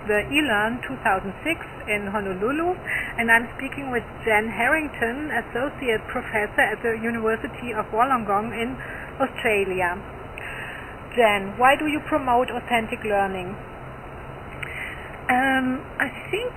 [0.00, 2.74] at the eLearn 2006 in Honolulu,
[3.18, 8.76] and I'm speaking with Jan Herrington, Associate Professor at the University of Wollongong in
[9.20, 10.00] Australia.
[11.16, 13.56] Jen, why do you promote authentic learning?
[15.28, 16.52] Um, I think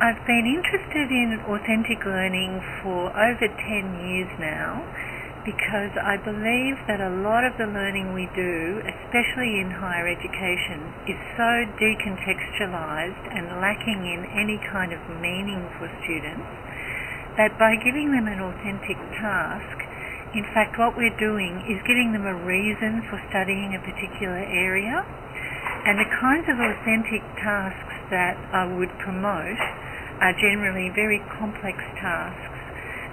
[0.00, 4.84] I've been interested in authentic learning for over 10 years now
[5.48, 10.92] because I believe that a lot of the learning we do, especially in higher education,
[11.08, 16.44] is so decontextualized and lacking in any kind of meaning for students
[17.40, 19.88] that by giving them an authentic task,
[20.36, 25.00] in fact what we're doing is giving them a reason for studying a particular area
[25.88, 29.56] and the kinds of authentic tasks that I would promote
[30.20, 32.67] are generally very complex tasks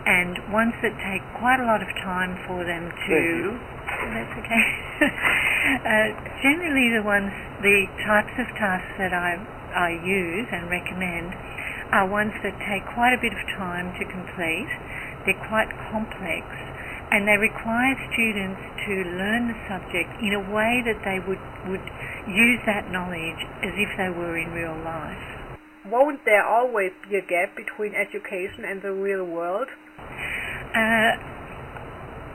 [0.06, 3.20] and ones that take quite a lot of time for them to.
[4.14, 4.66] That's okay.
[5.82, 6.08] uh,
[6.46, 7.34] generally, the ones,
[7.66, 9.42] the types of tasks that I
[9.76, 11.36] I use and recommend
[11.92, 14.72] are ones that take quite a bit of time to complete.
[15.26, 16.46] They're quite complex,
[17.12, 21.86] and they require students to learn the subject in a way that they would would
[22.30, 25.36] use that knowledge as if they were in real life.
[25.86, 29.68] Won't there always be a gap between education and the real world?
[30.76, 31.16] Uh,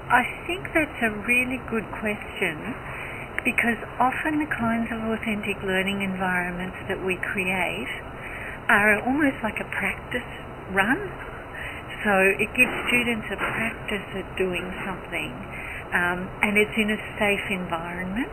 [0.08, 2.72] I think that's a really good question
[3.44, 7.92] because often the kinds of authentic learning environments that we create
[8.72, 10.24] are almost like a practice
[10.72, 11.04] run.
[12.00, 15.36] So it gives students a practice at doing something
[15.92, 18.32] um, and it's in a safe environment.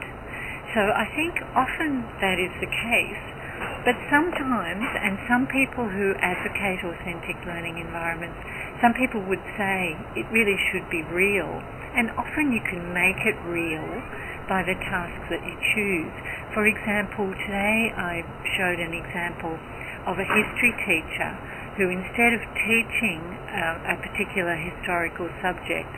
[0.71, 3.36] So I think often that is the case.
[3.86, 8.38] But sometimes, and some people who advocate authentic learning environments
[8.81, 11.64] some people would say it really should be real,
[11.97, 14.03] and often you can make it real
[14.45, 16.14] by the tasks that you choose.
[16.58, 18.26] For example, today I
[18.58, 19.61] showed an example
[20.09, 21.37] of a history teacher
[21.77, 25.93] who instead of teaching uh, a particular historical subject,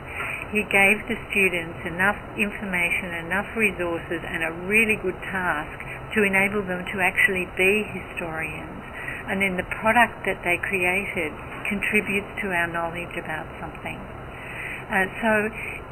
[0.52, 5.80] he gave the students enough information, enough resources, and a really good task
[6.12, 8.84] to enable them to actually be historians.
[9.32, 11.32] And then the product that they created
[11.72, 13.96] contributes to our knowledge about something.
[14.92, 15.32] Uh, so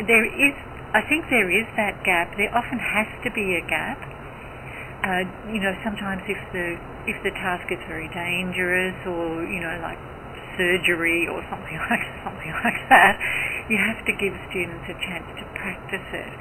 [0.04, 0.52] there is,
[0.92, 2.36] I think there is that gap.
[2.36, 4.17] There often has to be a gap.
[4.98, 6.74] Uh, you know, sometimes if the
[7.06, 9.98] if the task is very dangerous or you know like
[10.58, 13.14] surgery or something like something like that,
[13.70, 16.32] you have to give students a chance to practice it.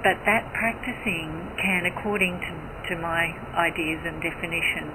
[0.00, 2.52] But that practicing can, according to,
[2.88, 4.94] to my ideas and definitions,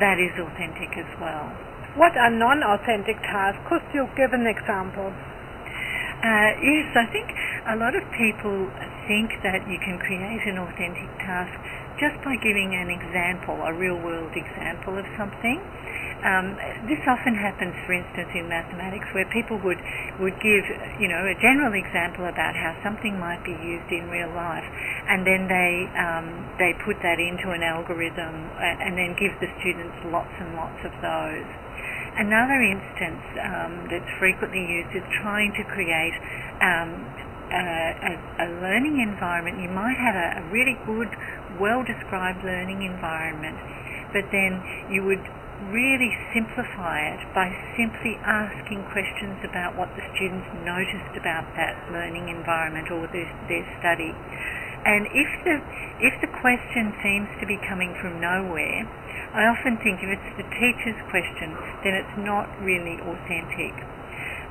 [0.00, 1.52] that is authentic as well.
[1.98, 3.60] What are non-authentic tasks?
[3.68, 5.12] Could you give an example?
[6.24, 7.28] Uh, yes, I think
[7.68, 8.72] a lot of people
[9.04, 11.52] think that you can create an authentic task
[12.00, 15.60] just by giving an example, a real-world example of something.
[16.24, 16.56] Um,
[16.88, 19.76] this often happens, for instance, in mathematics, where people would
[20.16, 20.64] would give,
[20.96, 24.64] you know, a general example about how something might be used in real life,
[25.04, 30.00] and then they um, they put that into an algorithm, and then give the students
[30.08, 31.44] lots and lots of those.
[32.16, 36.16] Another instance um, that's frequently used is trying to create
[36.64, 37.04] um,
[37.52, 39.60] a, a, learning environment.
[39.60, 41.10] You might have a, a really good,
[41.60, 43.58] well-described learning environment,
[44.14, 45.20] but then you would
[45.70, 52.28] really simplify it by simply asking questions about what the students noticed about that learning
[52.28, 54.12] environment or their, their study.
[54.84, 55.56] And if the
[55.96, 58.84] if the question seems to be coming from nowhere,
[59.32, 63.72] I often think if it's the teacher's question, then it's not really authentic.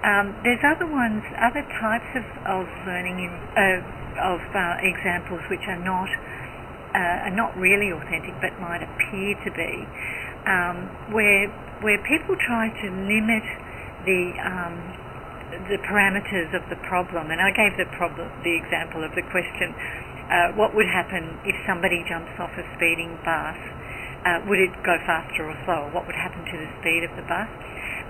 [0.01, 3.79] Um, there's other ones, other types of, of learning, in, uh,
[4.19, 6.09] of uh, examples which are not
[6.91, 9.85] uh, are not really authentic, but might appear to be,
[10.45, 11.49] um, where
[11.81, 13.45] where people try to limit
[14.05, 14.75] the um,
[15.69, 17.29] the parameters of the problem.
[17.29, 19.75] And I gave the problem, the example of the question:
[20.29, 23.59] uh, What would happen if somebody jumps off a speeding bus?
[24.23, 25.91] uh, would it go faster or slower?
[25.91, 27.47] What would happen to the speed of the bus?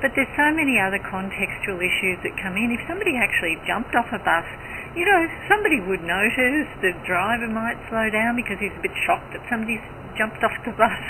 [0.02, 2.70] But there's so many other contextual issues that come in.
[2.70, 4.46] If somebody actually jumped off a bus,
[4.94, 6.70] you know, somebody would notice.
[6.82, 9.82] The driver might slow down because he's a bit shocked that somebody's
[10.14, 11.02] jumped off the bus.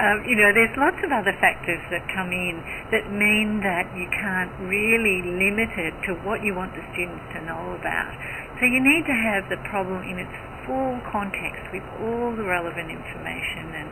[0.00, 2.56] Um, you know, there's lots of other factors that come in
[2.88, 7.44] that mean that you can't really limit it to what you want the students to
[7.44, 8.16] know about.
[8.56, 10.32] So you need to have the problem in its
[10.64, 13.88] full context with all the relevant information and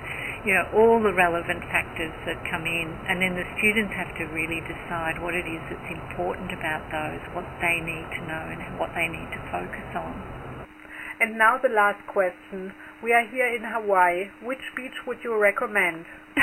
[0.46, 4.24] you know, all the relevant factors that come in, and then the students have to
[4.30, 8.62] really decide what it is that's important about those, what they need to know, and
[8.78, 10.22] what they need to focus on.
[11.20, 12.72] And now the last question.
[13.02, 14.30] We are here in Hawaii.
[14.42, 16.06] Which beach would you recommend?
[16.38, 16.42] uh,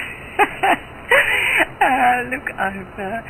[2.27, 3.21] look, I've, uh,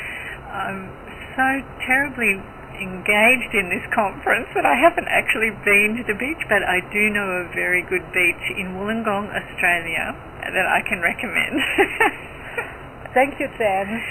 [0.50, 0.89] I'm
[1.38, 2.42] so terribly
[2.81, 7.09] engaged in this conference that I haven't actually been to the beach, but I do
[7.09, 11.62] know a very good beach in Wollongong, Australia, that I can recommend.
[13.13, 14.01] Thank you, Jan.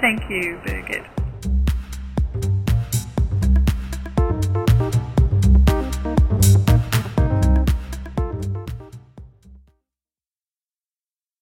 [0.00, 1.04] Thank you, Birgit.